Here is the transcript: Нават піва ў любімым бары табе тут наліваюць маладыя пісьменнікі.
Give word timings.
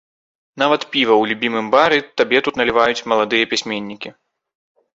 Нават 0.61 0.85
піва 0.95 1.13
ў 1.17 1.23
любімым 1.33 1.67
бары 1.75 1.99
табе 2.23 2.37
тут 2.49 2.59
наліваюць 2.63 3.05
маладыя 3.13 3.51
пісьменнікі. 3.55 4.09